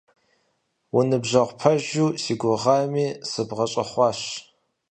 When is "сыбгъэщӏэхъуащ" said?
3.29-4.19